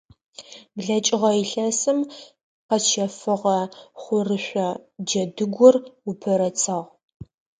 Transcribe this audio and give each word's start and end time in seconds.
БлэкӀыгъэ 0.75 1.31
илъэсым 1.41 1.99
къэсщэфыгъэ 2.67 3.59
хъурышъо 4.01 4.69
джэдыгур 5.07 5.75
упэрэцыгъ. 6.09 6.87